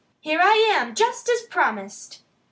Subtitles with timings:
[0.19, 2.23] "Here I am, just as I promised!"